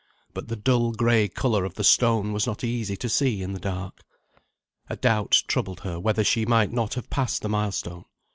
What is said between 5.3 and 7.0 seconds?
troubled her whether she might not